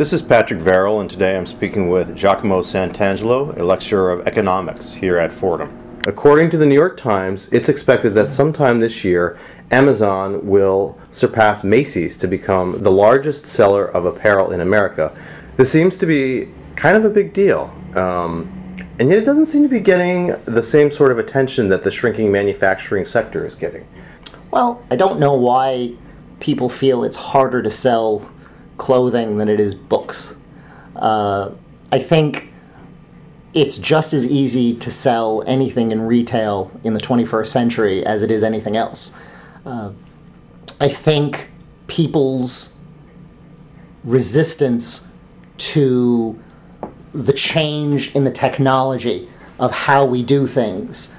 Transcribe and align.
This 0.00 0.14
is 0.14 0.22
Patrick 0.22 0.60
Verel, 0.60 1.02
and 1.02 1.10
today 1.10 1.36
I'm 1.36 1.44
speaking 1.44 1.90
with 1.90 2.16
Giacomo 2.16 2.62
Santangelo, 2.62 3.54
a 3.58 3.62
lecturer 3.62 4.10
of 4.10 4.26
economics 4.26 4.94
here 4.94 5.18
at 5.18 5.30
Fordham. 5.30 6.00
According 6.06 6.48
to 6.48 6.56
the 6.56 6.64
New 6.64 6.74
York 6.74 6.96
Times, 6.96 7.52
it's 7.52 7.68
expected 7.68 8.14
that 8.14 8.30
sometime 8.30 8.80
this 8.80 9.04
year, 9.04 9.36
Amazon 9.70 10.46
will 10.46 10.98
surpass 11.10 11.62
Macy's 11.62 12.16
to 12.16 12.26
become 12.26 12.82
the 12.82 12.90
largest 12.90 13.46
seller 13.46 13.84
of 13.84 14.06
apparel 14.06 14.52
in 14.52 14.62
America. 14.62 15.14
This 15.58 15.70
seems 15.70 15.98
to 15.98 16.06
be 16.06 16.48
kind 16.76 16.96
of 16.96 17.04
a 17.04 17.10
big 17.10 17.34
deal. 17.34 17.70
Um, 17.94 18.50
and 18.98 19.10
yet 19.10 19.18
it 19.18 19.26
doesn't 19.26 19.46
seem 19.48 19.64
to 19.64 19.68
be 19.68 19.80
getting 19.80 20.34
the 20.46 20.62
same 20.62 20.90
sort 20.90 21.12
of 21.12 21.18
attention 21.18 21.68
that 21.68 21.82
the 21.82 21.90
shrinking 21.90 22.32
manufacturing 22.32 23.04
sector 23.04 23.44
is 23.44 23.54
getting. 23.54 23.86
Well, 24.50 24.82
I 24.90 24.96
don't 24.96 25.20
know 25.20 25.34
why 25.34 25.92
people 26.40 26.70
feel 26.70 27.04
it's 27.04 27.18
harder 27.18 27.60
to 27.60 27.70
sell 27.70 28.30
clothing 28.80 29.36
than 29.36 29.48
it 29.48 29.60
is 29.60 29.74
books. 29.74 30.34
Uh, 30.96 31.50
I 31.92 31.98
think 31.98 32.50
it's 33.52 33.76
just 33.76 34.14
as 34.14 34.26
easy 34.26 34.74
to 34.74 34.90
sell 34.90 35.44
anything 35.46 35.92
in 35.92 36.00
retail 36.00 36.72
in 36.82 36.94
the 36.94 37.00
21st 37.00 37.46
century 37.46 38.04
as 38.06 38.22
it 38.22 38.30
is 38.30 38.42
anything 38.42 38.76
else. 38.76 39.14
Uh, 39.66 39.92
I 40.80 40.88
think 40.88 41.50
people's 41.88 42.78
resistance 44.02 45.12
to 45.58 46.42
the 47.12 47.34
change 47.34 48.14
in 48.16 48.24
the 48.24 48.32
technology 48.32 49.28
of 49.58 49.72
how 49.72 50.06
we 50.06 50.22
do 50.22 50.46
things 50.46 51.14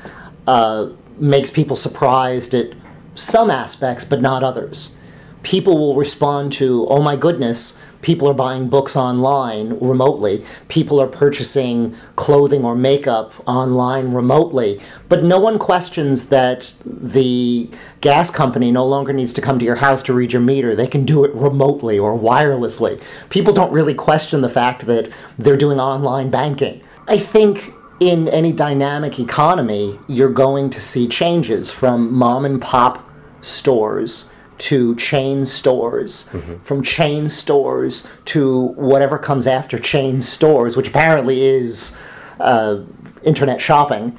uh, 0.47 0.89
makes 1.19 1.51
people 1.51 1.75
surprised 1.75 2.55
at 2.55 2.73
some 3.13 3.51
aspects, 3.51 4.03
but 4.03 4.19
not 4.19 4.43
others 4.43 4.95
people 5.43 5.77
will 5.77 5.95
respond 5.95 6.53
to, 6.53 6.87
oh 6.87 7.01
my 7.01 7.15
goodness, 7.15 7.79
people 8.01 8.27
are 8.27 8.33
buying 8.33 8.67
books 8.67 8.95
online 8.95 9.77
remotely, 9.79 10.43
people 10.67 10.99
are 10.99 11.07
purchasing 11.07 11.95
clothing 12.15 12.65
or 12.65 12.75
makeup 12.75 13.33
online 13.47 14.11
remotely, 14.11 14.79
but 15.07 15.23
no 15.23 15.39
one 15.39 15.59
questions 15.59 16.29
that 16.29 16.73
the 16.85 17.69
gas 18.01 18.31
company 18.31 18.71
no 18.71 18.85
longer 18.85 19.13
needs 19.13 19.33
to 19.33 19.41
come 19.41 19.59
to 19.59 19.65
your 19.65 19.75
house 19.75 20.03
to 20.03 20.13
read 20.13 20.33
your 20.33 20.41
meter. 20.41 20.75
They 20.75 20.87
can 20.87 21.05
do 21.05 21.23
it 21.23 21.33
remotely 21.33 21.99
or 21.99 22.17
wirelessly. 22.17 23.01
People 23.29 23.53
don't 23.53 23.71
really 23.71 23.93
question 23.93 24.41
the 24.41 24.49
fact 24.49 24.85
that 24.87 25.09
they're 25.37 25.57
doing 25.57 25.79
online 25.79 26.29
banking. 26.29 26.81
I 27.07 27.17
think 27.17 27.71
in 27.99 28.27
any 28.29 28.51
dynamic 28.51 29.19
economy, 29.19 29.99
you're 30.07 30.29
going 30.29 30.71
to 30.71 30.81
see 30.81 31.07
changes 31.07 31.69
from 31.69 32.11
mom 32.11 32.45
and 32.45 32.59
pop 32.59 33.07
stores 33.41 34.31
to 34.61 34.95
chain 34.95 35.43
stores, 35.43 36.29
mm-hmm. 36.31 36.57
from 36.57 36.83
chain 36.83 37.27
stores 37.27 38.07
to 38.25 38.67
whatever 38.75 39.17
comes 39.17 39.47
after 39.47 39.79
chain 39.79 40.21
stores, 40.21 40.77
which 40.77 40.89
apparently 40.89 41.41
is 41.43 41.99
uh, 42.39 42.79
internet 43.23 43.59
shopping. 43.59 44.17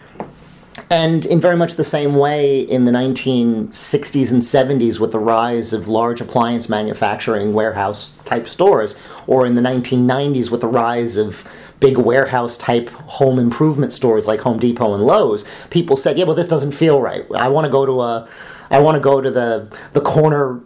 And 0.90 1.24
in 1.26 1.40
very 1.40 1.56
much 1.56 1.76
the 1.76 1.84
same 1.84 2.16
way, 2.16 2.60
in 2.60 2.86
the 2.86 2.92
1960s 2.92 4.32
and 4.32 4.42
70s, 4.42 4.98
with 4.98 5.12
the 5.12 5.20
rise 5.20 5.72
of 5.72 5.86
large 5.86 6.20
appliance 6.20 6.68
manufacturing 6.68 7.52
warehouse 7.52 8.18
type 8.24 8.48
stores, 8.48 8.98
or 9.28 9.46
in 9.46 9.54
the 9.54 9.62
1990s 9.62 10.50
with 10.50 10.60
the 10.60 10.66
rise 10.66 11.16
of 11.16 11.48
big 11.78 11.98
warehouse 11.98 12.58
type 12.58 12.90
home 12.90 13.38
improvement 13.38 13.92
stores 13.92 14.26
like 14.26 14.40
Home 14.40 14.58
Depot 14.58 14.94
and 14.94 15.04
Lowe's, 15.04 15.44
people 15.70 15.96
said, 15.96 16.18
yeah, 16.18 16.24
well, 16.24 16.34
this 16.34 16.48
doesn't 16.48 16.72
feel 16.72 17.00
right. 17.00 17.24
I 17.32 17.48
want 17.48 17.64
to 17.64 17.70
go 17.70 17.86
to 17.86 18.00
a 18.00 18.28
I 18.72 18.80
want 18.80 18.96
to 18.96 19.00
go 19.00 19.20
to 19.20 19.30
the 19.30 19.68
the 19.92 20.00
corner 20.00 20.60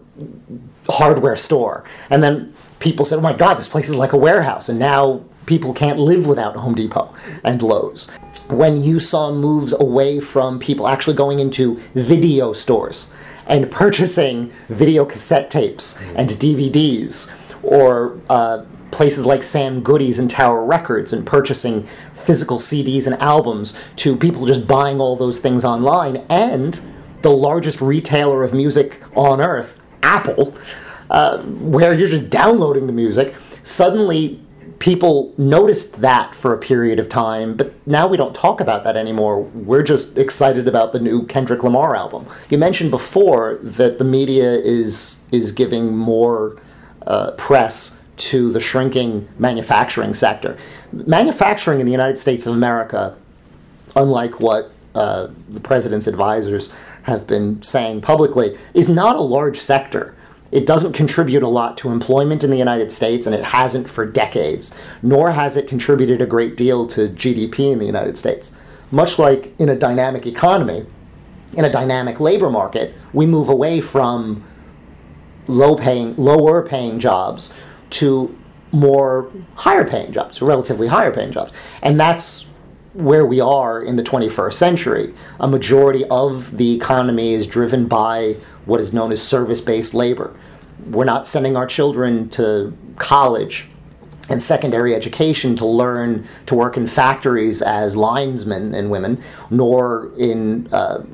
hardware 0.89 1.37
store. 1.37 1.85
And 2.09 2.23
then 2.23 2.55
people 2.79 3.05
said, 3.05 3.19
"Oh 3.19 3.23
my 3.23 3.33
God, 3.33 3.55
this 3.55 3.69
place 3.69 3.89
is 3.89 3.97
like 3.97 4.13
a 4.13 4.17
warehouse." 4.17 4.69
And 4.69 4.79
now 4.79 5.25
people 5.47 5.73
can't 5.73 5.99
live 5.99 6.27
without 6.27 6.57
Home 6.57 6.75
Depot 6.75 7.13
and 7.45 7.63
Lowe's. 7.63 8.11
When 8.49 8.83
you 8.83 9.01
saw 9.01 9.33
moves 9.33 9.73
away 9.73 10.21
from 10.21 10.59
people 10.59 10.89
actually 10.89 11.15
going 11.15 11.41
into 11.41 11.77
video 11.95 12.53
stores 12.53 13.13
and 13.47 13.71
purchasing 13.71 14.53
video 14.69 15.05
cassette 15.05 15.51
tapes 15.51 16.01
and 16.17 16.31
DVDs, 16.31 17.33
or 17.63 18.19
uh, 18.29 18.65
places 18.91 19.27
like 19.27 19.43
Sam 19.43 19.83
Goody's 19.83 20.19
and 20.19 20.31
Tower 20.31 20.65
Records 20.65 21.13
and 21.13 21.27
purchasing 21.27 21.85
physical 22.15 22.59
CDs 22.59 23.07
and 23.07 23.15
albums, 23.17 23.77
to 23.97 24.17
people 24.17 24.47
just 24.47 24.67
buying 24.67 25.01
all 25.01 25.17
those 25.17 25.39
things 25.39 25.65
online 25.65 26.17
and 26.29 26.81
the 27.27 27.33
largest 27.33 27.81
retailer 27.81 28.45
of 28.45 28.55
music 28.55 29.01
on 29.17 29.41
earth, 29.41 29.83
Apple, 30.01 30.57
uh, 31.11 31.43
where 31.43 31.93
you're 31.93 32.07
just 32.07 32.31
downloading 32.31 32.87
the 32.87 32.93
music, 32.93 33.35
suddenly 33.65 34.41
people 34.79 35.35
noticed 35.37 36.01
that 36.01 36.37
for 36.37 36.55
a 36.55 36.59
period 36.59 37.01
of 37.01 37.09
time, 37.09 37.57
but 37.57 37.75
now 37.85 38.07
we 38.07 38.17
don't 38.17 38.33
talk 38.33 38.61
about 38.61 38.85
that 38.85 38.97
anymore. 38.97 39.41
We're 39.43 39.83
just 39.83 40.17
excited 40.17 40.69
about 40.69 40.93
the 40.93 41.01
new 41.01 41.27
Kendrick 41.27 41.65
Lamar 41.65 41.97
album. 41.97 42.27
You 42.49 42.59
mentioned 42.59 42.93
before 42.93 43.59
that 43.61 43.99
the 43.99 44.05
media 44.05 44.53
is 44.53 45.21
is 45.33 45.51
giving 45.51 45.97
more 45.97 46.57
uh, 47.09 47.33
press 47.33 48.01
to 48.19 48.53
the 48.53 48.61
shrinking 48.61 49.29
manufacturing 49.37 50.15
sector. 50.15 50.57
Manufacturing 50.93 51.81
in 51.81 51.87
the 51.87 51.93
United 52.01 52.19
States 52.19 52.47
of 52.47 52.55
America, 52.55 53.19
unlike 53.97 54.39
what 54.39 54.71
uh, 54.95 55.27
the 55.49 55.61
president's 55.61 56.07
advisors 56.07 56.73
have 57.07 57.27
been 57.27 57.63
saying 57.63 58.01
publicly, 58.01 58.59
is 58.75 58.89
not 58.89 59.17
a 59.17 59.21
large 59.21 59.59
sector. 59.59 60.15
It 60.53 60.67
doesn't 60.67 60.93
contribute 60.93 61.43
a 61.43 61.49
lot 61.49 61.77
to 61.79 61.91
employment 61.91 62.45
in 62.45 62.51
the 62.51 62.57
United 62.57 62.93
States, 62.93 63.27
and 63.27 63.35
it 63.35 63.45
hasn't 63.45 63.89
for 63.89 64.07
decades, 64.07 64.75
nor 65.03 65.33
has 65.33 65.57
it 65.57 65.69
contributed 65.69 66.21
a 66.21 66.27
great 66.27 66.57
deal 66.57 66.87
to 66.89 67.09
GDP 67.09 67.73
in 67.73 67.79
the 67.79 67.87
United 67.87 68.19
States. 68.19 68.55
Much 68.93 69.19
like 69.19 69.55
in 69.59 69.69
a 69.69 69.77
dynamic 69.77 70.27
economy, 70.27 70.87
in 71.53 71.65
a 71.65 71.71
dynamic 71.71 72.21
labor 72.21 72.51
market, 72.51 72.95
we 73.13 73.27
move 73.27 73.49
away 73.49 73.81
from 73.81 74.45
low 75.47 75.77
paying, 75.77 76.15
lower 76.17 76.67
paying 76.67 76.99
jobs 76.99 77.55
to 77.91 78.37
more 78.73 79.31
higher 79.55 79.85
paying 79.85 80.13
jobs, 80.13 80.43
relatively 80.43 80.89
higher 80.89 81.13
paying 81.13 81.33
jobs. 81.33 81.53
And 81.83 81.99
that's 81.99 82.46
where 82.97 83.27
we 83.27 83.41
are 83.41 83.83
in 83.83 83.97
the 83.97 84.03
21st 84.03 84.55
century. 84.55 85.15
A 85.39 85.47
majority 85.47 86.05
of 86.07 86.57
the 86.57 86.75
economy 86.75 87.35
is 87.35 87.47
driven 87.47 87.87
by 87.87 88.37
what 88.65 88.81
is 88.81 88.93
known 88.93 89.13
as 89.13 89.23
service 89.23 89.61
based 89.61 89.93
labor. 89.93 90.35
We're 90.87 91.05
not 91.05 91.27
sending 91.27 91.57
our 91.57 91.67
children 91.67 92.31
to 92.31 92.77
college 92.97 93.69
and 94.31 94.43
secondary 94.43 94.95
education 94.95 95.57
to 95.57 95.67
learn 95.67 96.27
to 96.47 96.55
work 96.55 96.77
in 96.77 96.87
factories 96.87 97.61
as 97.61 97.97
linesmen 97.97 98.75
and 98.75 98.91
women, 98.91 99.23
nor 99.51 100.11
in 100.17 100.73
uh, 100.73 101.05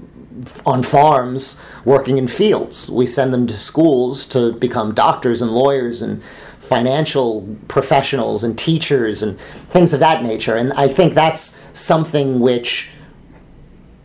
on 0.65 0.83
farms 0.83 1.63
working 1.85 2.17
in 2.17 2.29
fields. 2.29 2.89
We 2.91 3.07
send 3.07 3.35
them 3.35 3.47
to 3.49 3.55
schools 3.55 4.27
to 4.29 4.53
become 4.53 4.95
doctors 4.95 5.43
and 5.43 5.51
lawyers 5.51 6.01
and 6.01 6.23
financial 6.59 7.57
professionals 7.69 8.45
and 8.45 8.59
teachers 8.59 9.23
and 9.23 9.39
things 9.69 9.93
of 9.93 10.01
that 10.01 10.23
nature. 10.23 10.57
And 10.57 10.73
I 10.73 10.89
think 10.89 11.15
that's 11.15 11.62
something 11.73 12.41
which 12.41 12.91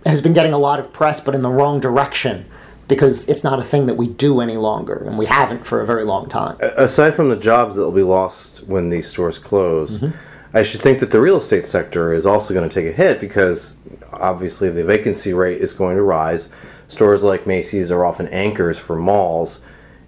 has 0.06 0.22
been 0.22 0.34
getting 0.34 0.54
a 0.54 0.58
lot 0.58 0.80
of 0.80 0.94
press, 0.94 1.20
but 1.20 1.36
in 1.36 1.42
the 1.42 1.50
wrong 1.50 1.80
direction 1.80 2.46
because 2.88 3.28
it's 3.28 3.44
not 3.44 3.60
a 3.60 3.64
thing 3.64 3.86
that 3.88 3.96
we 3.96 4.08
do 4.08 4.40
any 4.40 4.58
longer, 4.58 4.96
and 4.96 5.18
we 5.18 5.26
haven't 5.26 5.66
for 5.66 5.82
a 5.82 5.86
very 5.86 6.04
long 6.04 6.30
time. 6.30 6.58
Aside 6.62 7.14
from 7.14 7.30
the 7.30 7.36
jobs 7.36 7.76
that 7.76 7.82
will 7.82 7.92
be 7.92 8.04
lost 8.04 8.64
when 8.64 8.90
these 8.90 9.08
stores 9.08 9.38
close, 9.38 10.00
mm-hmm. 10.00 10.18
I 10.54 10.64
should 10.64 10.82
think 10.82 11.00
that 11.02 11.12
the 11.12 11.20
real 11.20 11.38
estate 11.38 11.68
sector 11.68 12.14
is 12.14 12.26
also 12.26 12.54
going 12.54 12.68
to 12.68 12.74
take 12.74 12.90
a 12.90 12.96
hit 12.96 13.20
because 13.20 13.78
obviously 14.14 14.70
the 14.70 14.84
vacancy 14.84 15.34
rate 15.34 15.62
is 15.62 15.74
going 15.74 15.98
to 15.98 16.02
rise. 16.02 16.50
Stores 16.88 17.24
like 17.24 17.46
Macy's 17.46 17.92
are 17.92 18.06
often 18.06 18.28
anchors 18.30 18.80
for 18.80 18.96
malls, 18.96 19.62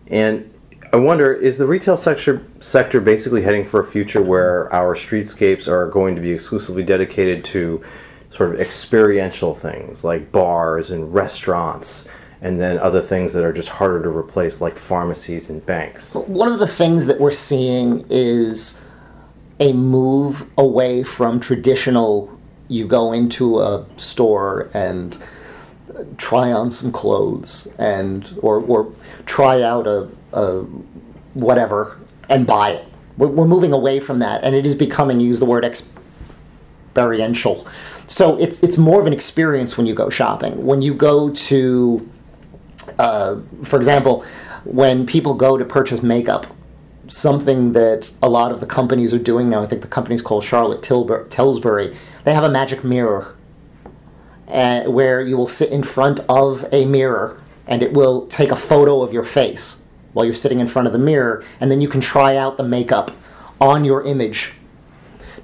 and 0.07 0.49
I 0.91 0.97
wonder 0.97 1.33
is 1.33 1.57
the 1.57 1.67
retail 1.67 1.97
sector 1.97 2.43
sector 2.59 2.99
basically 2.99 3.43
heading 3.43 3.63
for 3.63 3.79
a 3.79 3.83
future 3.83 4.21
where 4.21 4.73
our 4.73 4.95
streetscapes 4.95 5.67
are 5.67 5.87
going 5.87 6.15
to 6.15 6.21
be 6.21 6.31
exclusively 6.31 6.83
dedicated 6.83 7.43
to 7.45 7.83
sort 8.31 8.53
of 8.53 8.59
experiential 8.59 9.53
things 9.53 10.03
like 10.03 10.31
bars 10.31 10.89
and 10.89 11.13
restaurants 11.13 12.09
and 12.41 12.59
then 12.59 12.77
other 12.79 13.01
things 13.01 13.33
that 13.33 13.43
are 13.43 13.53
just 13.53 13.69
harder 13.69 14.01
to 14.01 14.09
replace 14.09 14.61
like 14.61 14.75
pharmacies 14.75 15.49
and 15.49 15.63
banks. 15.65 16.15
One 16.15 16.51
of 16.51 16.59
the 16.59 16.67
things 16.67 17.05
that 17.05 17.19
we're 17.19 17.31
seeing 17.31 18.05
is 18.09 18.81
a 19.59 19.73
move 19.73 20.49
away 20.57 21.03
from 21.03 21.39
traditional 21.39 22.35
you 22.67 22.87
go 22.87 23.11
into 23.11 23.59
a 23.59 23.85
store 23.97 24.69
and 24.73 25.17
try 26.17 26.51
on 26.51 26.71
some 26.71 26.91
clothes 26.91 27.67
and 27.77 28.37
or 28.41 28.61
or 28.61 28.93
try 29.25 29.61
out 29.61 29.85
a 29.85 30.09
uh, 30.33 30.61
whatever 31.33 31.97
and 32.27 32.45
buy 32.45 32.71
it. 32.71 32.85
We're, 33.17 33.27
we're 33.27 33.47
moving 33.47 33.73
away 33.73 33.99
from 33.99 34.19
that, 34.19 34.43
and 34.43 34.55
it 34.55 34.65
is 34.65 34.75
becoming 34.75 35.19
use 35.19 35.39
the 35.39 35.45
word 35.45 35.65
experiential. 35.65 37.67
So 38.07 38.39
it's 38.39 38.63
it's 38.63 38.77
more 38.77 39.01
of 39.01 39.07
an 39.07 39.13
experience 39.13 39.77
when 39.77 39.85
you 39.85 39.93
go 39.93 40.09
shopping. 40.09 40.65
When 40.65 40.81
you 40.81 40.93
go 40.93 41.29
to, 41.29 42.09
uh, 42.97 43.39
for 43.63 43.77
example, 43.77 44.25
when 44.63 45.05
people 45.05 45.33
go 45.33 45.57
to 45.57 45.65
purchase 45.65 46.01
makeup, 46.01 46.47
something 47.07 47.73
that 47.73 48.13
a 48.21 48.29
lot 48.29 48.51
of 48.51 48.59
the 48.59 48.65
companies 48.65 49.13
are 49.13 49.19
doing 49.19 49.49
now. 49.49 49.61
I 49.61 49.65
think 49.65 49.81
the 49.81 49.87
company's 49.87 50.21
called 50.21 50.43
Charlotte 50.43 50.83
Tilbury, 50.83 51.27
Tilbury. 51.29 51.95
They 52.23 52.33
have 52.33 52.43
a 52.43 52.49
magic 52.49 52.83
mirror 52.83 53.35
uh, 54.47 54.83
where 54.83 55.21
you 55.21 55.37
will 55.37 55.47
sit 55.47 55.71
in 55.71 55.83
front 55.83 56.19
of 56.29 56.65
a 56.71 56.85
mirror 56.85 57.41
and 57.67 57.83
it 57.83 57.93
will 57.93 58.27
take 58.27 58.51
a 58.51 58.55
photo 58.55 59.01
of 59.01 59.13
your 59.13 59.23
face 59.23 59.83
while 60.13 60.25
you're 60.25 60.33
sitting 60.33 60.59
in 60.59 60.67
front 60.67 60.87
of 60.87 60.93
the 60.93 60.99
mirror, 60.99 61.43
and 61.59 61.69
then 61.69 61.81
you 61.81 61.87
can 61.87 62.01
try 62.01 62.35
out 62.35 62.57
the 62.57 62.63
makeup 62.63 63.11
on 63.59 63.85
your 63.85 64.03
image. 64.03 64.53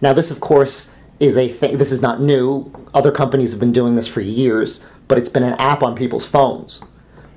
Now, 0.02 0.14
this, 0.14 0.32
of 0.32 0.40
course, 0.40 0.98
is 1.20 1.38
a 1.38 1.48
thing. 1.48 1.78
This 1.78 1.92
is 1.92 2.02
not 2.02 2.22
new. 2.22 2.72
Other 2.94 3.12
companies 3.12 3.52
have 3.52 3.60
been 3.60 3.74
doing 3.74 3.96
this 3.96 4.08
for 4.08 4.22
years, 4.22 4.86
but 5.08 5.18
it's 5.18 5.30
been 5.30 5.44
an 5.44 5.54
app 5.54 5.84
on 5.84 5.96
people's 5.96 6.26
phones. 6.26 6.82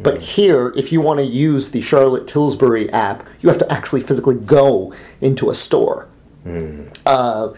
But 0.00 0.22
here, 0.22 0.72
if 0.76 0.92
you 0.92 1.00
want 1.00 1.19
to 1.19 1.26
use 1.26 1.72
the 1.72 1.80
Charlotte 1.80 2.28
Tilbury 2.28 2.88
app, 2.92 3.26
you 3.40 3.48
have 3.48 3.58
to 3.58 3.72
actually 3.72 4.00
physically 4.00 4.36
go 4.36 4.94
into 5.20 5.50
a 5.50 5.54
store. 5.54 6.08
Uh, 7.04 7.52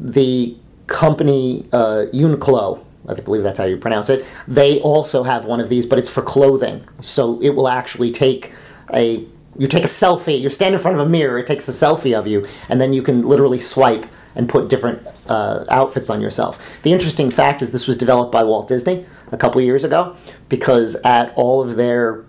the 0.00 0.56
company 0.88 1.66
uh, 1.72 2.06
Uniqlo, 2.12 2.84
I 3.08 3.14
believe 3.14 3.42
that's 3.44 3.58
how 3.58 3.64
you 3.64 3.76
pronounce 3.76 4.10
it, 4.10 4.26
they 4.48 4.80
also 4.80 5.22
have 5.22 5.44
one 5.44 5.60
of 5.60 5.68
these, 5.68 5.86
but 5.86 5.98
it's 5.98 6.10
for 6.10 6.22
clothing. 6.22 6.84
So 7.00 7.40
it 7.40 7.50
will 7.50 7.68
actually 7.68 8.10
take 8.10 8.52
a 8.94 9.26
you 9.56 9.68
take 9.68 9.84
a 9.84 9.88
selfie. 9.88 10.40
You 10.40 10.48
stand 10.48 10.74
in 10.74 10.80
front 10.80 10.98
of 10.98 11.06
a 11.06 11.08
mirror. 11.08 11.38
It 11.38 11.46
takes 11.46 11.68
a 11.68 11.72
selfie 11.72 12.18
of 12.18 12.26
you, 12.26 12.44
and 12.68 12.80
then 12.80 12.92
you 12.92 13.02
can 13.02 13.26
literally 13.26 13.60
swipe 13.60 14.06
and 14.34 14.48
put 14.48 14.68
different 14.68 15.06
uh, 15.28 15.64
outfits 15.68 16.10
on 16.10 16.20
yourself. 16.20 16.82
The 16.82 16.92
interesting 16.92 17.30
fact 17.30 17.62
is 17.62 17.70
this 17.70 17.86
was 17.86 17.96
developed 17.96 18.32
by 18.32 18.42
Walt 18.42 18.66
Disney 18.66 19.06
a 19.30 19.36
couple 19.36 19.60
years 19.60 19.84
ago 19.84 20.16
because 20.48 20.96
at 21.04 21.32
all 21.36 21.62
of 21.62 21.76
their 21.76 22.24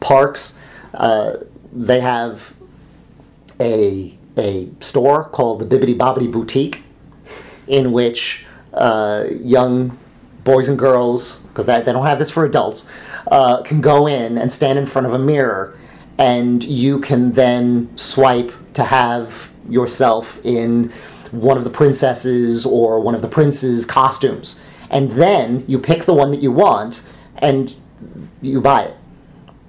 parks, 0.00 0.58
uh, 0.94 1.38
they 1.72 2.00
have 2.00 2.54
a 3.60 4.18
a 4.36 4.68
store 4.80 5.24
called 5.24 5.60
the 5.60 5.66
Bibbidi 5.66 5.96
Bobbidi 5.96 6.30
Boutique, 6.30 6.82
in 7.66 7.92
which 7.92 8.46
uh, 8.72 9.26
young 9.30 9.96
boys 10.44 10.68
and 10.68 10.78
girls, 10.78 11.40
because 11.44 11.66
they, 11.66 11.82
don't 11.84 12.06
have 12.06 12.18
this 12.18 12.30
for 12.30 12.44
adults, 12.44 12.88
uh, 13.30 13.62
can 13.62 13.80
go 13.80 14.06
in 14.06 14.38
and 14.38 14.50
stand 14.50 14.78
in 14.78 14.86
front 14.86 15.06
of 15.06 15.12
a 15.12 15.18
mirror, 15.18 15.76
and 16.22 16.62
you 16.62 17.00
can 17.00 17.32
then 17.32 17.96
swipe 17.96 18.52
to 18.74 18.84
have 18.84 19.52
yourself 19.68 20.44
in 20.44 20.88
one 21.30 21.56
of 21.56 21.64
the 21.64 21.70
princesses 21.70 22.64
or 22.64 23.00
one 23.00 23.14
of 23.14 23.22
the 23.22 23.28
prince's 23.28 23.84
costumes, 23.84 24.62
and 24.90 25.12
then 25.12 25.64
you 25.66 25.78
pick 25.78 26.04
the 26.04 26.14
one 26.14 26.30
that 26.30 26.40
you 26.40 26.52
want 26.52 27.06
and 27.38 27.74
you 28.40 28.60
buy 28.60 28.82
it 28.82 28.96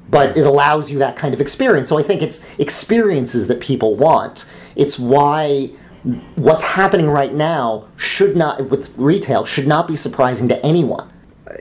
but 0.10 0.38
it 0.38 0.46
allows 0.46 0.92
you 0.92 1.00
that 1.00 1.16
kind 1.16 1.34
of 1.34 1.42
experience. 1.42 1.90
So 1.90 1.98
I 1.98 2.04
think 2.04 2.22
it's 2.22 2.48
experiences 2.60 3.48
that 3.48 3.60
people 3.60 3.96
want. 3.96 4.48
It's 4.76 5.00
why 5.00 5.72
what's 6.36 6.64
happening 6.64 7.10
right 7.10 7.34
now 7.34 7.88
should 7.96 8.36
not 8.36 8.70
with 8.70 8.94
retail 8.98 9.46
should 9.46 9.68
not 9.68 9.88
be 9.88 9.96
surprising 9.96 10.48
to 10.50 10.66
anyone. 10.66 11.10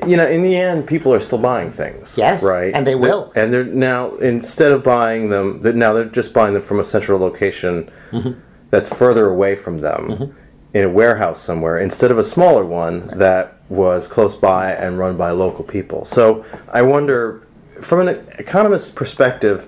You 0.07 0.17
know, 0.17 0.27
in 0.27 0.43
the 0.43 0.57
end, 0.57 0.87
people 0.87 1.13
are 1.13 1.21
still 1.21 1.39
buying 1.39 1.71
things. 1.71 2.17
Yes, 2.19 2.43
right, 2.43 2.75
and 2.75 2.87
they 2.87 2.95
will. 2.95 3.31
They're- 3.35 3.45
and 3.45 3.53
they're 3.53 3.65
now 3.65 4.13
instead 4.17 4.73
of 4.73 4.83
buying 4.83 5.29
them, 5.31 5.61
they're, 5.61 5.73
now 5.73 5.93
they're 5.93 6.05
just 6.05 6.33
buying 6.35 6.55
them 6.55 6.63
from 6.63 6.81
a 6.81 6.85
central 6.85 7.19
location 7.21 7.91
Mm-hmm. 8.13 8.39
that's 8.71 8.89
further 8.95 9.29
away 9.29 9.57
from 9.57 9.79
them, 9.79 10.35
in 10.75 10.85
a 10.85 10.89
warehouse 10.89 11.41
somewhere, 11.41 11.79
instead 11.79 12.11
of 12.11 12.19
a 12.19 12.25
smaller 12.25 12.65
one 12.65 13.07
that 13.19 13.57
was 13.69 14.07
close 14.09 14.35
by 14.35 14.73
and 14.73 14.99
run 14.99 15.17
by 15.17 15.31
local 15.31 15.65
people. 15.65 16.05
So 16.05 16.45
I 16.73 16.83
wonder, 16.83 17.43
from 17.81 18.07
an 18.07 18.09
economist's 18.39 18.91
perspective, 18.91 19.67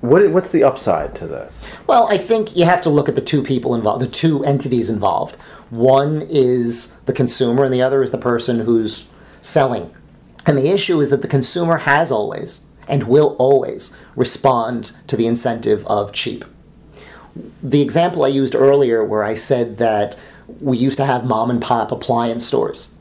what 0.00 0.28
what's 0.30 0.52
the 0.52 0.62
upside 0.62 1.14
to 1.16 1.26
this? 1.26 1.70
Well, 1.86 2.06
I 2.10 2.18
think 2.18 2.54
you 2.56 2.64
have 2.66 2.82
to 2.82 2.90
look 2.90 3.08
at 3.08 3.14
the 3.14 3.22
two 3.22 3.42
people 3.42 3.74
involved, 3.74 4.02
the 4.02 4.06
two 4.08 4.44
entities 4.44 4.90
involved. 4.90 5.36
One 5.70 6.20
is 6.28 6.92
the 7.06 7.12
consumer, 7.14 7.64
and 7.64 7.72
the 7.72 7.80
other 7.82 8.02
is 8.02 8.10
the 8.10 8.18
person 8.18 8.60
who's 8.60 9.06
selling. 9.44 9.94
And 10.46 10.58
the 10.58 10.68
issue 10.68 11.00
is 11.00 11.10
that 11.10 11.22
the 11.22 11.28
consumer 11.28 11.78
has 11.78 12.10
always 12.10 12.62
and 12.88 13.04
will 13.04 13.36
always 13.38 13.96
respond 14.16 14.92
to 15.06 15.16
the 15.16 15.26
incentive 15.26 15.86
of 15.86 16.12
cheap. 16.12 16.44
The 17.62 17.82
example 17.82 18.24
I 18.24 18.28
used 18.28 18.54
earlier, 18.54 19.04
where 19.04 19.24
I 19.24 19.34
said 19.34 19.78
that 19.78 20.18
we 20.60 20.76
used 20.76 20.98
to 20.98 21.06
have 21.06 21.24
mom 21.24 21.50
and 21.50 21.60
pop 21.60 21.92
appliance 21.92 22.46
stores 22.46 22.94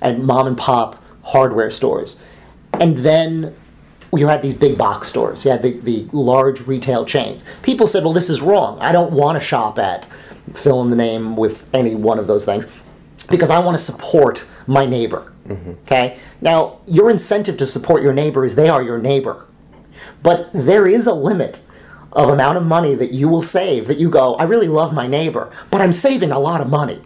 and 0.00 0.24
mom 0.24 0.46
and 0.46 0.56
pop 0.56 1.02
hardware 1.22 1.70
stores, 1.70 2.22
and 2.74 2.98
then 2.98 3.54
you 4.12 4.26
had 4.26 4.42
these 4.42 4.54
big 4.54 4.76
box 4.76 5.08
stores. 5.08 5.44
You 5.44 5.50
had 5.50 5.62
the, 5.62 5.72
the 5.78 6.08
large 6.12 6.66
retail 6.66 7.04
chains. 7.04 7.44
People 7.62 7.86
said, 7.86 8.04
well, 8.04 8.12
this 8.12 8.30
is 8.30 8.40
wrong. 8.40 8.78
I 8.80 8.92
don't 8.92 9.12
want 9.12 9.38
to 9.38 9.44
shop 9.44 9.78
at, 9.78 10.06
fill 10.54 10.82
in 10.82 10.90
the 10.90 10.96
name 10.96 11.36
with 11.36 11.66
any 11.74 11.94
one 11.94 12.18
of 12.18 12.26
those 12.26 12.44
things, 12.44 12.66
because 13.28 13.50
I 13.50 13.58
want 13.58 13.76
to 13.76 13.82
support 13.82 14.46
my 14.66 14.86
neighbor. 14.86 15.32
Okay? 15.82 16.18
Now, 16.40 16.78
your 16.86 17.10
incentive 17.10 17.56
to 17.58 17.66
support 17.66 18.02
your 18.02 18.12
neighbor 18.12 18.44
is 18.44 18.54
they 18.54 18.68
are 18.68 18.82
your 18.82 18.98
neighbor. 18.98 19.46
But 20.22 20.50
there 20.52 20.86
is 20.86 21.06
a 21.06 21.14
limit 21.14 21.62
of 22.12 22.28
amount 22.28 22.58
of 22.58 22.64
money 22.64 22.94
that 22.94 23.12
you 23.12 23.28
will 23.28 23.42
save 23.42 23.86
that 23.86 23.98
you 23.98 24.10
go, 24.10 24.34
I 24.34 24.42
really 24.44 24.66
love 24.68 24.92
my 24.92 25.06
neighbor, 25.06 25.50
but 25.70 25.80
I'm 25.80 25.92
saving 25.92 26.32
a 26.32 26.38
lot 26.40 26.60
of 26.60 26.68
money. 26.68 27.00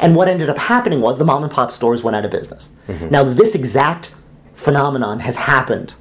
And 0.00 0.16
what 0.16 0.28
ended 0.28 0.50
up 0.50 0.58
happening 0.58 1.00
was 1.00 1.18
the 1.18 1.24
mom 1.24 1.44
and 1.44 1.52
pop 1.52 1.70
stores 1.72 2.02
went 2.02 2.16
out 2.16 2.24
of 2.24 2.30
business. 2.30 2.74
Now, 3.10 3.22
this 3.22 3.54
exact 3.54 4.14
phenomenon 4.54 5.20
has 5.20 5.36
happened 5.36 5.94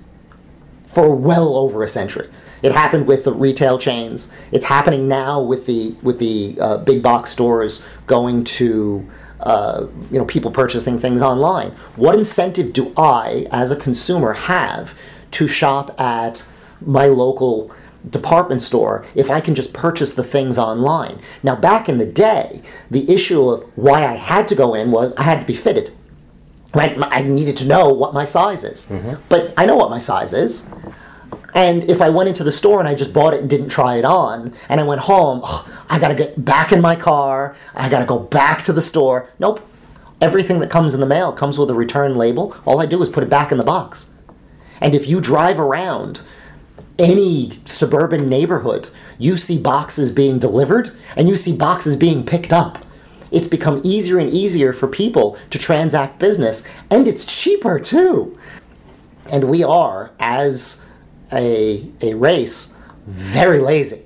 for 0.85 1.15
well 1.15 1.55
over 1.55 1.83
a 1.83 1.87
century. 1.87 2.29
It 2.63 2.71
happened 2.71 3.07
with 3.07 3.23
the 3.23 3.33
retail 3.33 3.77
chains. 3.77 4.31
It's 4.51 4.65
happening 4.65 5.07
now 5.07 5.41
with 5.41 5.67
the 5.67 5.95
with 6.01 6.17
the 6.17 6.57
uh, 6.59 6.77
big 6.79 7.03
box 7.03 7.29
stores 7.29 7.85
going 8.07 8.43
to 8.45 9.07
uh, 9.47 9.87
you 10.11 10.19
know 10.19 10.25
people 10.25 10.51
purchasing 10.51 10.99
things 10.99 11.21
online. 11.21 11.71
What 11.95 12.15
incentive 12.15 12.73
do 12.73 12.93
I, 12.97 13.47
as 13.49 13.71
a 13.71 13.77
consumer, 13.77 14.33
have 14.33 14.93
to 15.31 15.47
shop 15.47 15.99
at 15.99 16.47
my 16.81 17.05
local 17.05 17.73
department 18.09 18.61
store 18.61 19.05
if 19.15 19.29
I 19.29 19.39
can 19.41 19.55
just 19.55 19.73
purchase 19.73 20.13
the 20.15 20.23
things 20.23 20.57
online? 20.57 21.21
Now, 21.43 21.55
back 21.55 21.87
in 21.87 21.97
the 21.97 22.05
day, 22.05 22.61
the 22.91 23.09
issue 23.09 23.47
of 23.49 23.63
why 23.75 24.05
I 24.05 24.15
had 24.15 24.49
to 24.49 24.55
go 24.55 24.73
in 24.73 24.91
was 24.91 25.13
I 25.15 25.23
had 25.23 25.39
to 25.39 25.45
be 25.45 25.55
fitted. 25.55 25.93
Right? 26.73 26.95
I 27.01 27.21
needed 27.21 27.55
to 27.57 27.65
know 27.67 27.89
what 27.89 28.13
my 28.13 28.25
size 28.25 28.63
is. 28.65 28.91
But 29.29 29.53
I 29.55 29.65
know 29.65 29.77
what 29.77 29.89
my 29.89 29.99
size 29.99 30.33
is. 30.33 30.67
And 31.57 31.89
if 31.89 32.03
I 32.03 32.09
went 32.11 32.29
into 32.29 32.43
the 32.43 32.51
store 32.51 32.79
and 32.79 32.87
I 32.87 32.93
just 32.93 33.13
bought 33.13 33.33
it 33.33 33.41
and 33.41 33.49
didn't 33.49 33.69
try 33.69 33.95
it 33.95 34.05
on, 34.05 34.53
and 34.69 34.79
I 34.79 34.83
went 34.83 35.01
home, 35.01 35.41
"Ugh, 35.43 35.67
I 35.89 35.97
gotta 35.97 36.13
get 36.13 36.45
back 36.45 36.71
in 36.71 36.81
my 36.81 36.95
car, 36.95 37.55
I 37.75 37.89
gotta 37.89 38.05
go 38.05 38.19
back 38.19 38.63
to 38.65 38.73
the 38.73 38.79
store. 38.79 39.29
Nope. 39.39 39.61
Everything 40.21 40.59
that 40.59 40.69
comes 40.69 40.93
in 40.93 40.99
the 40.99 41.07
mail 41.07 41.31
comes 41.31 41.57
with 41.57 41.71
a 41.71 41.73
return 41.73 42.15
label. 42.15 42.55
All 42.63 42.79
I 42.79 42.85
do 42.85 43.01
is 43.01 43.09
put 43.09 43.23
it 43.23 43.29
back 43.31 43.51
in 43.51 43.57
the 43.57 43.63
box. 43.63 44.11
And 44.81 44.93
if 44.93 45.07
you 45.07 45.19
drive 45.19 45.59
around 45.59 46.21
any 46.99 47.59
suburban 47.65 48.29
neighborhood, 48.29 48.91
you 49.17 49.35
see 49.35 49.57
boxes 49.57 50.11
being 50.11 50.37
delivered 50.37 50.91
and 51.15 51.27
you 51.27 51.35
see 51.35 51.57
boxes 51.57 51.95
being 51.95 52.23
picked 52.23 52.53
up. 52.53 52.77
It's 53.31 53.47
become 53.47 53.81
easier 53.83 54.19
and 54.19 54.29
easier 54.29 54.73
for 54.73 54.87
people 54.87 55.35
to 55.49 55.57
transact 55.57 56.19
business, 56.19 56.67
and 56.91 57.07
it's 57.07 57.25
cheaper 57.25 57.79
too. 57.79 58.37
And 59.31 59.45
we 59.45 59.63
are, 59.63 60.11
as 60.19 60.85
a, 61.31 61.89
a 62.01 62.13
race, 62.13 62.75
very 63.05 63.59
lazy. 63.59 64.03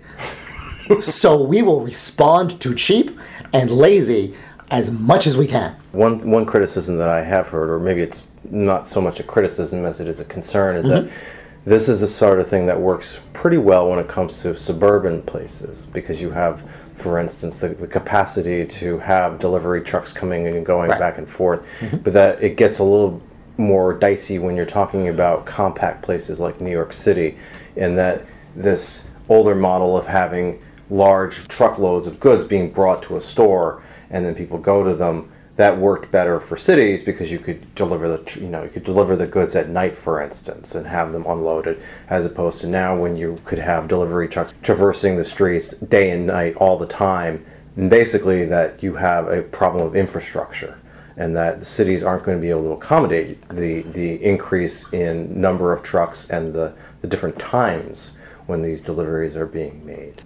so 1.01 1.41
we 1.41 1.61
will 1.61 1.81
respond 1.81 2.59
to 2.61 2.75
cheap 2.75 3.17
and 3.53 3.71
lazy 3.71 4.35
as 4.69 4.89
much 4.91 5.27
as 5.27 5.35
we 5.37 5.47
can. 5.47 5.75
One 5.91 6.29
one 6.29 6.45
criticism 6.45 6.97
that 6.97 7.09
I 7.09 7.21
have 7.21 7.49
heard, 7.49 7.69
or 7.69 7.79
maybe 7.79 8.01
it's 8.01 8.25
not 8.49 8.87
so 8.87 9.01
much 9.01 9.19
a 9.19 9.23
criticism 9.23 9.85
as 9.85 9.99
it 9.99 10.07
is 10.07 10.19
a 10.19 10.25
concern, 10.25 10.75
is 10.77 10.85
that 10.85 11.05
mm-hmm. 11.05 11.69
this 11.69 11.89
is 11.89 11.99
the 12.01 12.07
sort 12.07 12.39
of 12.39 12.47
thing 12.47 12.65
that 12.67 12.79
works 12.79 13.19
pretty 13.33 13.57
well 13.57 13.89
when 13.89 13.99
it 13.99 14.07
comes 14.07 14.41
to 14.41 14.57
suburban 14.57 15.21
places 15.23 15.85
because 15.87 16.21
you 16.21 16.31
have, 16.31 16.61
for 16.95 17.19
instance, 17.19 17.57
the, 17.57 17.69
the 17.69 17.87
capacity 17.87 18.65
to 18.65 18.97
have 18.99 19.39
delivery 19.39 19.81
trucks 19.81 20.13
coming 20.13 20.47
and 20.47 20.65
going 20.65 20.89
Right. 20.89 20.99
back 20.99 21.17
and 21.17 21.29
forth, 21.29 21.65
mm-hmm. 21.79 21.97
but 21.97 22.13
that 22.13 22.41
it 22.41 22.55
gets 22.55 22.79
a 22.79 22.83
little 22.83 23.21
more 23.57 23.93
dicey 23.93 24.39
when 24.39 24.55
you're 24.55 24.65
talking 24.65 25.09
about 25.09 25.45
compact 25.45 26.01
places 26.01 26.39
like 26.39 26.61
New 26.61 26.71
York 26.71 26.93
City, 26.93 27.37
in 27.75 27.95
that 27.95 28.23
this 28.55 29.09
older 29.29 29.55
model 29.55 29.97
of 29.97 30.07
having 30.07 30.61
large 30.89 31.47
truckloads 31.47 32.05
of 32.05 32.19
goods 32.19 32.43
being 32.43 32.69
brought 32.69 33.01
to 33.03 33.15
a 33.15 33.21
store 33.21 33.81
and 34.09 34.25
then 34.25 34.35
people 34.35 34.57
go 34.57 34.83
to 34.83 34.93
them 34.93 35.31
that 35.55 35.77
worked 35.77 36.11
better 36.11 36.39
for 36.39 36.57
cities 36.57 37.03
because 37.03 37.29
you 37.29 37.37
could 37.37 37.75
deliver 37.75 38.09
the 38.09 38.39
you 38.41 38.47
know 38.47 38.63
you 38.63 38.69
could 38.69 38.83
deliver 38.83 39.15
the 39.15 39.27
goods 39.27 39.55
at 39.55 39.69
night 39.69 39.95
for 39.95 40.21
instance 40.21 40.75
and 40.75 40.87
have 40.87 41.11
them 41.11 41.25
unloaded 41.27 41.81
as 42.09 42.25
opposed 42.25 42.61
to 42.61 42.67
now 42.67 42.97
when 42.97 43.15
you 43.15 43.35
could 43.45 43.59
have 43.59 43.87
delivery 43.87 44.27
trucks 44.27 44.53
traversing 44.63 45.17
the 45.17 45.25
streets 45.25 45.69
day 45.75 46.09
and 46.11 46.25
night 46.25 46.55
all 46.55 46.77
the 46.77 46.87
time. 46.87 47.45
And 47.77 47.89
basically 47.89 48.43
that 48.45 48.81
you 48.83 48.95
have 48.95 49.27
a 49.27 49.43
problem 49.43 49.85
of 49.85 49.95
infrastructure 49.95 50.77
and 51.21 51.35
that 51.35 51.59
the 51.59 51.65
cities 51.65 52.03
aren't 52.03 52.23
going 52.23 52.35
to 52.35 52.41
be 52.41 52.49
able 52.49 52.63
to 52.63 52.71
accommodate 52.71 53.47
the 53.49 53.83
the 53.83 54.23
increase 54.23 54.91
in 54.91 55.39
number 55.39 55.71
of 55.71 55.83
trucks 55.83 56.29
and 56.31 56.51
the, 56.53 56.73
the 57.01 57.07
different 57.07 57.37
times 57.37 58.17
when 58.47 58.63
these 58.63 58.81
deliveries 58.81 59.37
are 59.37 59.45
being 59.45 59.85
made 59.85 60.23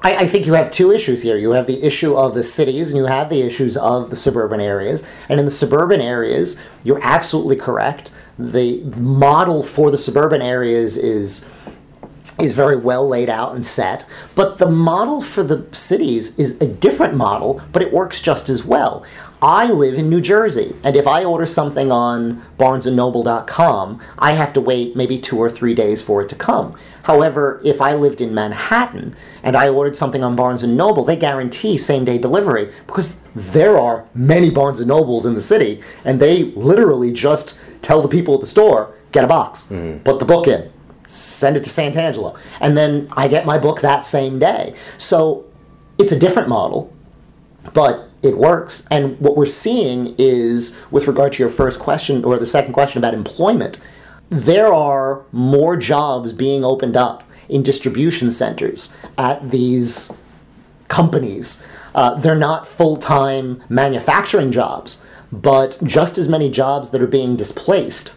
I, 0.00 0.16
I 0.16 0.26
think 0.26 0.46
you 0.46 0.54
have 0.54 0.72
two 0.72 0.90
issues 0.90 1.22
here. 1.22 1.36
You 1.36 1.52
have 1.52 1.68
the 1.68 1.80
issue 1.80 2.16
of 2.16 2.34
the 2.34 2.42
cities 2.42 2.90
and 2.90 2.96
you 2.96 3.06
have 3.06 3.30
the 3.30 3.40
issues 3.42 3.76
of 3.76 4.10
the 4.10 4.16
suburban 4.16 4.60
areas. 4.60 5.06
And 5.28 5.38
in 5.38 5.46
the 5.46 5.52
suburban 5.52 6.00
areas, 6.00 6.60
you're 6.82 6.98
absolutely 7.02 7.54
correct. 7.54 8.10
The 8.36 8.82
model 8.96 9.62
for 9.62 9.92
the 9.92 9.98
suburban 9.98 10.42
areas 10.42 10.96
is 10.96 11.48
is 12.40 12.52
very 12.54 12.76
well 12.76 13.06
laid 13.06 13.28
out 13.28 13.54
and 13.54 13.64
set, 13.64 14.06
but 14.34 14.58
the 14.58 14.70
model 14.70 15.20
for 15.20 15.44
the 15.44 15.66
cities 15.72 16.36
is 16.38 16.60
a 16.60 16.66
different 16.66 17.14
model, 17.14 17.60
but 17.72 17.82
it 17.82 17.92
works 17.92 18.20
just 18.20 18.48
as 18.48 18.64
well. 18.64 19.04
I 19.44 19.66
live 19.72 19.98
in 19.98 20.08
New 20.08 20.20
Jersey, 20.20 20.72
and 20.84 20.94
if 20.94 21.04
I 21.04 21.24
order 21.24 21.46
something 21.46 21.90
on 21.90 22.40
barnesandnoble.com, 22.60 24.00
I 24.16 24.32
have 24.34 24.52
to 24.52 24.60
wait 24.60 24.94
maybe 24.94 25.18
two 25.18 25.36
or 25.36 25.50
three 25.50 25.74
days 25.74 26.00
for 26.00 26.22
it 26.22 26.28
to 26.28 26.36
come. 26.36 26.76
However, 27.02 27.60
if 27.64 27.80
I 27.80 27.94
lived 27.94 28.20
in 28.20 28.32
Manhattan 28.32 29.16
and 29.42 29.56
I 29.56 29.68
ordered 29.68 29.96
something 29.96 30.22
on 30.22 30.36
Barnes 30.36 30.62
and 30.62 30.76
Noble, 30.76 31.04
they 31.04 31.16
guarantee 31.16 31.76
same 31.76 32.04
day 32.04 32.18
delivery 32.18 32.72
because 32.86 33.22
there 33.34 33.76
are 33.76 34.06
many 34.14 34.48
Barnes 34.48 34.78
and 34.78 34.86
Nobles 34.86 35.26
in 35.26 35.34
the 35.34 35.40
city, 35.40 35.82
and 36.04 36.20
they 36.20 36.44
literally 36.44 37.12
just 37.12 37.58
tell 37.82 38.00
the 38.00 38.06
people 38.06 38.34
at 38.34 38.40
the 38.42 38.46
store, 38.46 38.94
get 39.10 39.24
a 39.24 39.26
box, 39.26 39.66
mm. 39.66 40.04
put 40.04 40.20
the 40.20 40.24
book 40.24 40.46
in, 40.46 40.70
send 41.08 41.56
it 41.56 41.64
to 41.64 41.70
Santangelo, 41.70 42.38
and 42.60 42.78
then 42.78 43.08
I 43.16 43.26
get 43.26 43.44
my 43.44 43.58
book 43.58 43.80
that 43.80 44.06
same 44.06 44.38
day. 44.38 44.76
So 44.98 45.46
it's 45.98 46.12
a 46.12 46.18
different 46.18 46.48
model, 46.48 46.94
but 47.74 48.08
it 48.22 48.38
works. 48.38 48.86
And 48.90 49.18
what 49.20 49.36
we're 49.36 49.46
seeing 49.46 50.14
is, 50.16 50.80
with 50.90 51.06
regard 51.06 51.32
to 51.34 51.42
your 51.42 51.48
first 51.48 51.80
question 51.80 52.24
or 52.24 52.38
the 52.38 52.46
second 52.46 52.72
question 52.72 52.98
about 52.98 53.14
employment, 53.14 53.80
there 54.30 54.72
are 54.72 55.24
more 55.32 55.76
jobs 55.76 56.32
being 56.32 56.64
opened 56.64 56.96
up 56.96 57.24
in 57.48 57.62
distribution 57.62 58.30
centers 58.30 58.96
at 59.18 59.50
these 59.50 60.16
companies. 60.88 61.66
Uh, 61.94 62.14
they're 62.14 62.36
not 62.36 62.66
full 62.66 62.96
time 62.96 63.62
manufacturing 63.68 64.52
jobs, 64.52 65.04
but 65.30 65.78
just 65.84 66.16
as 66.16 66.28
many 66.28 66.50
jobs 66.50 66.90
that 66.90 67.02
are 67.02 67.06
being 67.06 67.36
displaced, 67.36 68.16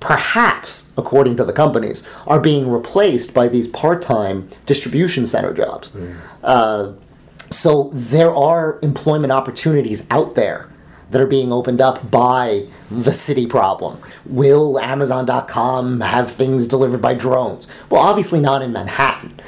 perhaps, 0.00 0.92
according 0.98 1.36
to 1.36 1.44
the 1.44 1.52
companies, 1.52 2.06
are 2.26 2.40
being 2.40 2.70
replaced 2.70 3.32
by 3.32 3.48
these 3.48 3.68
part 3.68 4.02
time 4.02 4.50
distribution 4.66 5.24
center 5.24 5.54
jobs. 5.54 5.96
Uh, 6.42 6.92
so 7.54 7.90
there 7.92 8.34
are 8.34 8.78
employment 8.82 9.32
opportunities 9.32 10.06
out 10.10 10.34
there 10.34 10.68
that 11.10 11.20
are 11.20 11.26
being 11.26 11.52
opened 11.52 11.80
up 11.80 12.10
by 12.10 12.66
the 12.90 13.12
city 13.12 13.46
problem. 13.46 13.98
Will 14.26 14.78
Amazon.com 14.80 16.00
have 16.00 16.30
things 16.32 16.66
delivered 16.66 17.00
by 17.00 17.14
drones? 17.14 17.68
Well, 17.88 18.00
obviously 18.00 18.40
not 18.40 18.62
in 18.62 18.72
Manhattan, 18.72 19.40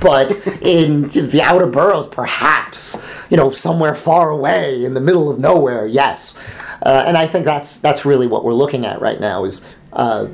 but 0.00 0.32
in 0.62 1.08
the 1.10 1.42
outer 1.42 1.66
boroughs, 1.66 2.06
perhaps. 2.06 3.04
You 3.28 3.36
know, 3.36 3.50
somewhere 3.50 3.94
far 3.94 4.30
away 4.30 4.84
in 4.84 4.94
the 4.94 5.00
middle 5.00 5.30
of 5.30 5.38
nowhere, 5.38 5.86
yes. 5.86 6.38
Uh, 6.82 7.04
and 7.06 7.16
I 7.16 7.26
think 7.26 7.44
that's 7.44 7.78
that's 7.78 8.04
really 8.04 8.26
what 8.26 8.42
we're 8.42 8.54
looking 8.54 8.86
at 8.86 9.00
right 9.00 9.20
now. 9.20 9.44
Is 9.44 9.68
uh, 9.92 10.28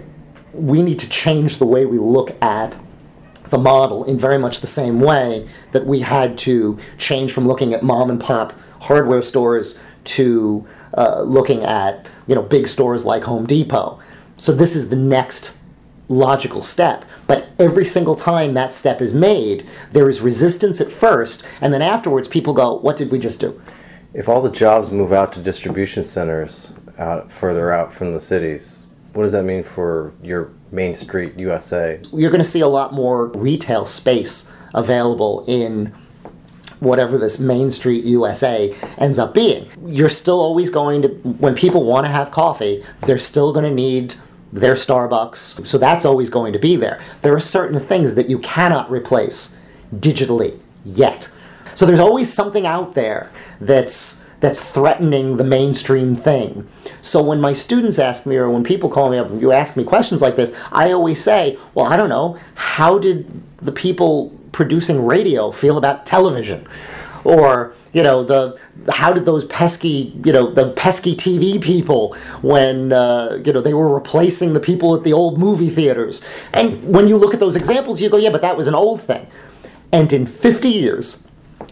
we 0.52 0.82
need 0.82 0.98
to 1.00 1.08
change 1.08 1.58
the 1.58 1.66
way 1.66 1.84
we 1.84 1.98
look 1.98 2.40
at 2.42 2.78
the 3.48 3.58
model 3.58 4.04
in 4.04 4.18
very 4.18 4.38
much 4.38 4.60
the 4.60 4.66
same 4.66 5.00
way 5.00 5.48
that 5.72 5.86
we 5.86 6.00
had 6.00 6.36
to 6.38 6.78
change 6.98 7.32
from 7.32 7.46
looking 7.46 7.72
at 7.72 7.82
mom 7.82 8.10
and 8.10 8.20
pop 8.20 8.52
hardware 8.80 9.22
stores 9.22 9.78
to 10.04 10.66
uh, 10.96 11.22
looking 11.22 11.64
at 11.64 12.06
you 12.26 12.34
know 12.34 12.42
big 12.42 12.68
stores 12.68 13.04
like 13.04 13.24
Home 13.24 13.46
Depot. 13.46 14.00
So 14.36 14.52
this 14.52 14.76
is 14.76 14.90
the 14.90 14.96
next 14.96 15.56
logical 16.08 16.62
step. 16.62 17.04
But 17.26 17.48
every 17.58 17.84
single 17.84 18.14
time 18.14 18.54
that 18.54 18.72
step 18.72 19.00
is 19.00 19.12
made, 19.12 19.66
there 19.90 20.08
is 20.08 20.20
resistance 20.20 20.80
at 20.80 20.92
first, 20.92 21.44
and 21.60 21.74
then 21.74 21.82
afterwards 21.82 22.28
people 22.28 22.54
go, 22.54 22.74
"What 22.74 22.96
did 22.96 23.10
we 23.10 23.18
just 23.18 23.40
do?" 23.40 23.60
If 24.14 24.28
all 24.28 24.40
the 24.40 24.50
jobs 24.50 24.90
move 24.90 25.12
out 25.12 25.32
to 25.32 25.40
distribution 25.40 26.04
centers 26.04 26.72
out 26.98 27.30
further 27.30 27.72
out 27.72 27.92
from 27.92 28.14
the 28.14 28.20
cities, 28.20 28.86
what 29.12 29.24
does 29.24 29.32
that 29.32 29.44
mean 29.44 29.62
for 29.62 30.12
your 30.22 30.52
Main 30.70 30.94
Street 30.94 31.38
USA? 31.38 32.00
You're 32.12 32.30
going 32.30 32.42
to 32.42 32.48
see 32.48 32.60
a 32.60 32.68
lot 32.68 32.92
more 32.92 33.26
retail 33.28 33.86
space 33.86 34.52
available 34.74 35.44
in 35.46 35.92
whatever 36.80 37.16
this 37.18 37.38
Main 37.38 37.70
Street 37.70 38.04
USA 38.04 38.74
ends 38.98 39.18
up 39.18 39.32
being. 39.32 39.68
You're 39.86 40.08
still 40.08 40.40
always 40.40 40.70
going 40.70 41.02
to, 41.02 41.08
when 41.08 41.54
people 41.54 41.84
want 41.84 42.06
to 42.06 42.10
have 42.10 42.30
coffee, 42.30 42.84
they're 43.02 43.18
still 43.18 43.52
going 43.52 43.64
to 43.64 43.74
need 43.74 44.14
their 44.52 44.74
Starbucks. 44.74 45.66
So 45.66 45.78
that's 45.78 46.04
always 46.04 46.30
going 46.30 46.52
to 46.52 46.58
be 46.58 46.76
there. 46.76 47.02
There 47.22 47.34
are 47.34 47.40
certain 47.40 47.80
things 47.80 48.14
that 48.14 48.28
you 48.28 48.38
cannot 48.40 48.90
replace 48.90 49.58
digitally 49.94 50.58
yet. 50.84 51.30
So 51.74 51.86
there's 51.86 52.00
always 52.00 52.32
something 52.32 52.66
out 52.66 52.94
there 52.94 53.32
that's 53.60 54.25
that's 54.40 54.60
threatening 54.60 55.36
the 55.36 55.44
mainstream 55.44 56.16
thing. 56.16 56.68
So 57.00 57.22
when 57.22 57.40
my 57.40 57.52
students 57.52 57.98
ask 57.98 58.26
me 58.26 58.36
or 58.36 58.50
when 58.50 58.64
people 58.64 58.90
call 58.90 59.10
me 59.10 59.18
up 59.18 59.30
and 59.30 59.40
you 59.40 59.52
ask 59.52 59.76
me 59.76 59.84
questions 59.84 60.22
like 60.22 60.36
this, 60.36 60.56
I 60.72 60.92
always 60.92 61.22
say, 61.22 61.58
well, 61.74 61.86
I 61.86 61.96
don't 61.96 62.08
know, 62.08 62.36
how 62.54 62.98
did 62.98 63.26
the 63.58 63.72
people 63.72 64.36
producing 64.52 65.04
radio 65.04 65.50
feel 65.50 65.78
about 65.78 66.06
television? 66.06 66.66
Or, 67.24 67.74
you 67.92 68.02
know, 68.02 68.22
the 68.22 68.58
how 68.92 69.12
did 69.12 69.24
those 69.24 69.44
pesky, 69.46 70.12
you 70.24 70.32
know, 70.32 70.50
the 70.50 70.72
pesky 70.72 71.16
TV 71.16 71.60
people 71.60 72.14
when 72.42 72.92
uh, 72.92 73.40
you 73.44 73.52
know 73.52 73.60
they 73.60 73.74
were 73.74 73.92
replacing 73.92 74.52
the 74.52 74.60
people 74.60 74.94
at 74.94 75.02
the 75.02 75.12
old 75.12 75.38
movie 75.38 75.70
theaters? 75.70 76.24
And 76.52 76.92
when 76.92 77.08
you 77.08 77.16
look 77.16 77.34
at 77.34 77.40
those 77.40 77.56
examples, 77.56 78.00
you 78.00 78.08
go, 78.08 78.16
yeah, 78.16 78.30
but 78.30 78.42
that 78.42 78.56
was 78.56 78.68
an 78.68 78.74
old 78.74 79.00
thing. 79.00 79.26
And 79.92 80.12
in 80.12 80.26
50 80.26 80.68
years, 80.68 81.25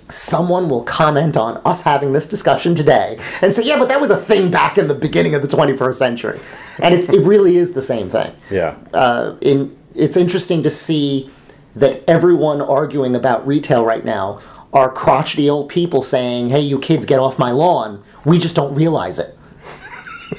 someone 0.09 0.69
will 0.69 0.83
comment 0.83 1.37
on 1.37 1.61
us 1.65 1.83
having 1.83 2.13
this 2.13 2.29
discussion 2.29 2.75
today 2.75 3.19
and 3.43 3.53
say, 3.53 3.63
yeah, 3.63 3.79
but 3.79 3.89
that 3.89 4.01
was 4.01 4.11
a 4.11 4.17
thing 4.17 4.51
back 4.51 4.79
in 4.79 4.89
the 4.89 4.95
beginning 4.95 5.35
of 5.35 5.43
the 5.43 5.49
21st 5.49 5.95
century. 5.95 6.41
And 6.79 6.95
it's, 6.95 7.09
it 7.09 7.21
really 7.21 7.57
is 7.57 7.75
the 7.75 7.83
same 7.83 8.11
thing. 8.11 8.35
Yeah. 8.51 8.77
Uh, 8.93 9.37
in, 9.41 9.77
it's 9.95 10.17
interesting 10.17 10.63
to 10.63 10.71
see 10.71 11.31
that 11.77 12.03
everyone 12.09 12.61
arguing 12.61 13.15
about 13.17 13.47
retail 13.47 13.85
right 13.85 14.05
now 14.05 14.41
are 14.73 14.91
crotchety 14.91 15.49
old 15.49 15.69
people 15.69 16.03
saying, 16.03 16.49
hey, 16.49 16.61
you 16.61 16.79
kids, 16.79 17.07
get 17.07 17.19
off 17.19 17.39
my 17.39 17.51
lawn. 17.51 18.03
We 18.25 18.39
just 18.39 18.57
don't 18.57 18.75
realize 18.75 19.19
it. 19.19 19.37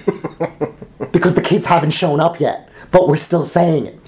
because 1.11 1.35
the 1.35 1.41
kids 1.41 1.67
haven't 1.67 1.91
shown 1.91 2.19
up 2.19 2.39
yet, 2.39 2.69
but 2.91 3.07
we're 3.07 3.15
still 3.15 3.45
saying 3.45 3.85
it. 3.85 3.99